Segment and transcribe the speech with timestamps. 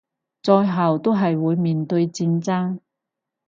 [0.41, 2.79] 最後都係會面對戰爭